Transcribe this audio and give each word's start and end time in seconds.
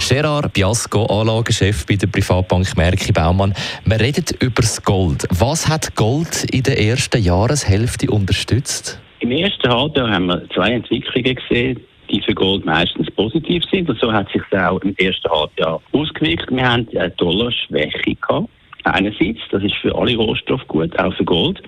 Gerard 0.00 0.52
Biasco, 0.52 1.06
Anlagechef 1.06 1.86
bei 1.86 1.96
der 1.96 2.06
Privatbank 2.06 2.76
Merki 2.76 3.12
Baumann. 3.12 3.54
Wir 3.84 4.00
reden 4.00 4.24
über 4.40 4.62
das 4.62 4.82
Gold. 4.82 5.26
Was 5.30 5.68
hat 5.68 5.94
Gold 5.96 6.44
in 6.52 6.62
der 6.62 6.78
ersten 6.80 7.22
Jahreshälfte 7.22 8.10
unterstützt? 8.10 9.00
Im 9.20 9.30
ersten 9.30 9.68
Halbjahr 9.68 10.10
haben 10.10 10.26
wir 10.26 10.42
zwei 10.50 10.72
Entwicklungen 10.72 11.34
gesehen, 11.34 11.80
die 12.10 12.20
für 12.20 12.34
Gold 12.34 12.64
meistens 12.64 13.10
positiv 13.12 13.62
sind. 13.70 13.88
Und 13.88 13.98
so 13.98 14.12
hat 14.12 14.30
sich 14.30 14.42
das 14.50 14.70
auch 14.70 14.80
im 14.82 14.94
ersten 14.96 15.30
Halbjahr 15.30 15.80
ausgewirkt. 15.92 16.50
Wir 16.50 16.68
haben 16.68 16.86
eine 16.94 17.10
Dollarschwäche. 17.10 18.16
Einerseits, 18.84 19.40
das 19.50 19.62
ist 19.62 19.76
für 19.76 19.94
alle 19.94 20.16
Rohstoffe 20.16 20.66
gut, 20.68 20.98
auch 20.98 21.14
für 21.14 21.24
Gold. 21.24 21.62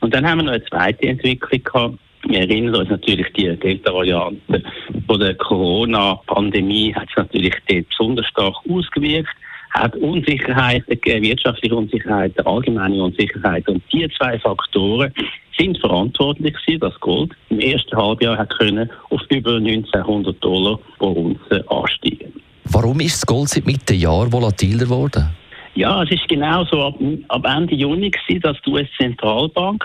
Und 0.00 0.14
dann 0.14 0.26
haben 0.26 0.38
wir 0.38 0.44
noch 0.44 0.52
eine 0.52 0.64
zweite 0.64 1.06
Entwicklung 1.06 1.62
gehabt. 1.62 1.98
Wir 2.26 2.40
erinnern 2.40 2.76
uns 2.76 2.90
natürlich 2.90 3.26
die 3.34 3.54
Delta-Variante 3.56 4.62
von 5.06 5.20
der 5.20 5.34
Corona-Pandemie 5.34 6.94
hat 6.94 7.08
sich 7.08 7.16
natürlich 7.16 7.54
dort 7.68 7.88
besonders 7.88 8.26
stark 8.26 8.54
ausgewirkt, 8.68 9.28
hat 9.70 9.96
Unsicherheiten 9.96 11.00
gegeben, 11.00 11.26
wirtschaftliche 11.26 11.74
Unsicherheiten, 11.74 12.46
allgemeine 12.46 13.02
Unsicherheiten. 13.02 13.74
Und 13.74 13.82
diese 13.92 14.08
zwei 14.10 14.38
Faktoren 14.38 15.12
sind 15.58 15.78
verantwortlich 15.78 16.54
gewesen, 16.54 16.80
dass 16.80 16.98
Gold 17.00 17.32
im 17.50 17.60
ersten 17.60 17.96
Halbjahr 17.96 18.38
hat 18.38 18.50
können 18.58 18.90
auf 19.10 19.20
über 19.30 19.56
1900 19.56 20.42
Dollar 20.42 20.78
pro 20.98 21.08
Unze 21.08 21.64
ansteigen. 21.68 22.32
Warum 22.64 23.00
ist 23.00 23.16
das 23.16 23.26
Gold 23.26 23.48
seit 23.48 23.66
Mitte 23.66 23.94
Jahr 23.94 24.32
volatiler 24.32 24.84
geworden? 24.84 25.28
Ja, 25.74 26.02
es 26.04 26.10
ist 26.12 26.26
genau 26.28 26.64
so 26.64 26.82
ab, 26.82 26.94
ab 27.28 27.44
Ende 27.44 27.74
Juni 27.74 28.10
gewesen, 28.10 28.40
dass 28.42 28.56
die 28.64 28.70
US-Zentralbank 28.70 29.84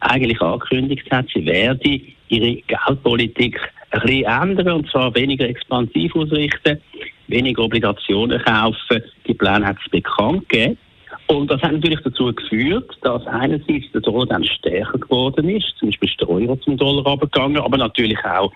eigentlich 0.00 0.40
angekündigt 0.40 1.10
hat, 1.10 1.26
sie 1.34 1.44
werde 1.46 2.00
ihre 2.28 2.62
Geldpolitik 2.62 3.58
ein 3.90 4.00
bisschen 4.00 4.24
ändern 4.24 4.68
und 4.76 4.90
zwar 4.90 5.14
weniger 5.14 5.48
expansiv 5.48 6.14
ausrichten, 6.14 6.80
weniger 7.28 7.64
Obligationen 7.64 8.40
kaufen. 8.42 9.02
Die 9.26 9.34
Pläne 9.34 9.66
hat 9.66 9.76
es 9.84 9.90
bekannt 9.90 10.48
gegeben. 10.48 10.78
Und 11.26 11.50
das 11.50 11.60
hat 11.60 11.72
natürlich 11.72 12.00
dazu 12.02 12.32
geführt, 12.32 12.90
dass 13.02 13.26
einerseits 13.26 13.92
der 13.92 14.00
Dollar 14.00 14.26
dann 14.26 14.44
stärker 14.44 14.98
geworden 14.98 15.48
ist, 15.50 15.74
zum 15.78 15.88
Beispiel 15.88 16.08
ist 16.08 16.20
der 16.20 16.28
Euro 16.28 16.56
zum 16.56 16.76
Dollar 16.76 17.06
abgegangen, 17.06 17.58
aber 17.58 17.76
natürlich 17.76 18.18
auch 18.24 18.50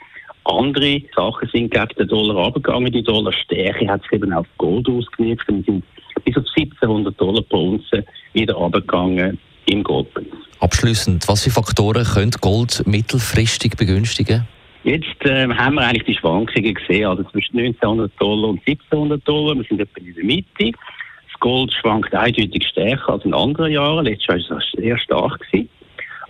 andere 0.44 1.02
Sachen 1.14 1.48
sind 1.52 1.70
gegen 1.70 1.88
den 1.98 2.08
Dollar 2.08 2.46
abgegangen. 2.46 2.90
Die 2.90 3.02
Dollarstärke 3.02 3.88
hat 3.88 4.02
sich 4.02 4.12
eben 4.12 4.32
auf 4.32 4.46
Gold 4.58 4.88
ausgewirkt 4.88 5.48
und 5.48 5.66
sind 5.66 5.84
bis 6.24 6.36
auf 6.36 6.44
1700 6.56 7.20
Dollar 7.20 7.42
pro 7.42 7.70
Unze 7.70 8.04
wieder 8.32 8.56
abgegangen 8.56 9.38
im 9.66 9.82
Goldpreis. 9.82 10.26
Abschließend, 10.62 11.26
was 11.26 11.42
für 11.42 11.50
Faktoren 11.50 12.04
können 12.04 12.30
Gold 12.40 12.86
mittelfristig 12.86 13.76
begünstigen? 13.76 14.46
Jetzt 14.84 15.20
äh, 15.24 15.48
haben 15.48 15.74
wir 15.74 15.82
eigentlich 15.82 16.04
die 16.04 16.14
Schwankungen 16.14 16.74
gesehen, 16.74 17.06
also 17.06 17.24
zwischen 17.24 17.58
1900 17.58 18.12
Dollar 18.20 18.50
und 18.50 18.60
1700 18.60 19.26
Dollar. 19.26 19.56
Wir 19.56 19.64
sind 19.64 19.80
etwa 19.80 19.98
in 19.98 20.14
der 20.14 20.24
Mitte. 20.24 20.70
Das 20.70 21.40
Gold 21.40 21.72
schwankt 21.72 22.14
eindeutig 22.14 22.64
stärker 22.68 23.14
als 23.14 23.24
in 23.24 23.34
anderen 23.34 23.72
Jahren. 23.72 24.04
Letztes 24.04 24.28
Jahr 24.28 24.50
war 24.50 24.58
es 24.58 24.80
sehr 24.80 24.96
stark. 24.98 25.40
Gewesen. 25.50 25.68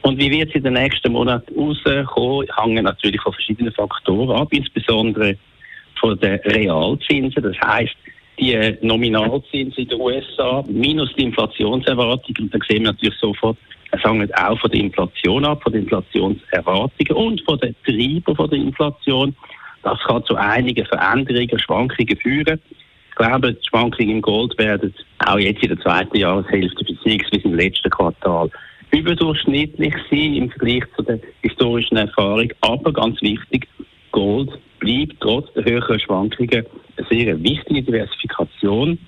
Und 0.00 0.18
wie 0.18 0.30
wird 0.30 0.48
es 0.48 0.54
in 0.54 0.64
den 0.64 0.72
nächsten 0.72 1.12
Monaten 1.12 1.54
rauskommen, 1.54 2.46
hängt 2.56 2.82
natürlich 2.84 3.20
von 3.20 3.34
verschiedenen 3.34 3.74
Faktoren 3.74 4.34
ab, 4.34 4.48
insbesondere 4.50 5.36
von 6.00 6.18
den 6.20 6.40
Realzinsen. 6.46 7.42
Das 7.42 7.56
heißt, 7.60 7.94
die 8.38 8.76
Nominalzinsen 8.80 9.84
in 9.84 9.88
den 9.88 10.00
USA 10.00 10.64
minus 10.68 11.14
die 11.14 11.24
Inflationserwartung. 11.24 12.34
Und 12.38 12.54
dann 12.54 12.62
sehen 12.68 12.82
wir 12.82 12.92
natürlich 12.92 13.18
sofort, 13.18 13.56
es 13.92 14.02
hängt 14.02 14.34
auch 14.38 14.58
von 14.58 14.70
der 14.70 14.80
Inflation 14.80 15.44
ab, 15.44 15.62
von 15.62 15.72
den 15.72 15.82
Inflationserwartungen 15.82 17.14
und 17.14 17.42
von 17.42 17.58
den 17.58 17.74
Treibern 17.84 18.36
von 18.36 18.50
der 18.50 18.58
Inflation. 18.58 19.36
Das 19.82 19.98
kann 20.06 20.24
zu 20.24 20.34
einigen 20.36 20.86
Veränderungen, 20.86 21.58
Schwankungen 21.58 22.16
führen. 22.16 22.60
Ich 23.10 23.16
glaube, 23.16 23.52
die 23.52 23.68
Schwankungen 23.68 24.10
im 24.10 24.22
Gold 24.22 24.56
werden 24.58 24.94
auch 25.26 25.38
jetzt 25.38 25.62
in 25.62 25.68
der 25.68 25.80
zweiten 25.80 26.16
Jahreshälfte 26.16 26.84
beziehungsweise 26.84 27.44
im 27.44 27.54
letzten 27.54 27.90
Quartal 27.90 28.50
überdurchschnittlich 28.92 29.94
sein 30.10 30.34
im 30.34 30.50
Vergleich 30.50 30.84
zu 30.96 31.02
der 31.02 31.18
historischen 31.42 31.96
Erfahrung. 31.96 32.50
Aber 32.62 32.92
ganz 32.92 33.20
wichtig, 33.20 33.68
Gold 34.12 34.50
bleibt 34.78 35.16
trotz 35.20 35.52
der 35.54 35.64
höheren 35.64 35.98
Schwankungen 35.98 36.66
eine 36.96 37.06
sehr 37.10 37.42
wichtige 37.42 37.82
Diversifikation 37.82 38.98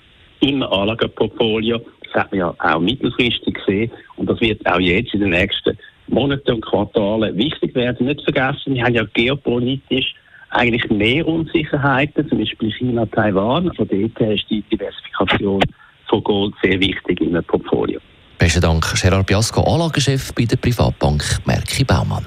im 0.40 0.62
Anlageportfolio. 0.62 1.80
Das 2.04 2.14
hat 2.14 2.32
man 2.32 2.38
ja 2.40 2.54
auch 2.58 2.80
mittelfristig 2.80 3.54
gesehen 3.54 3.90
und 4.16 4.28
das 4.28 4.40
wird 4.40 4.64
auch 4.66 4.80
jetzt 4.80 5.14
in 5.14 5.20
den 5.20 5.30
nächsten 5.30 5.78
Monaten 6.08 6.52
und 6.52 6.64
Quartalen 6.64 7.36
wichtig 7.36 7.74
werden. 7.74 8.06
Nicht 8.06 8.22
vergessen, 8.22 8.74
wir 8.74 8.84
haben 8.84 8.94
ja 8.94 9.04
geopolitisch 9.14 10.14
eigentlich 10.50 10.88
mehr 10.90 11.26
Unsicherheiten, 11.26 12.28
zum 12.28 12.38
Beispiel 12.38 12.70
China, 12.72 13.06
Taiwan. 13.06 13.72
Von 13.74 13.88
dort 13.88 14.20
her 14.20 14.34
ist 14.34 14.44
die 14.48 14.62
Diversifikation 14.62 15.60
von 16.08 16.22
Gold 16.22 16.54
sehr 16.62 16.78
wichtig 16.80 17.20
in 17.20 17.30
einem 17.30 17.44
Portfolio. 17.44 18.00
Besten 18.38 18.60
Dank, 18.60 18.84
Gerard 19.00 19.26
Biasco, 19.26 19.62
Anlagechef 19.62 20.32
bei 20.34 20.44
der 20.44 20.56
Privatbank 20.56 21.22
Merki 21.46 21.84
Baumann. 21.84 22.26